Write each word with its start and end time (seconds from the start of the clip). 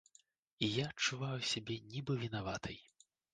І 0.67 0.69
я 0.75 0.85
адчуваю 0.93 1.39
сябе 1.51 1.77
нібы 1.93 2.17
вінаватай. 2.23 2.81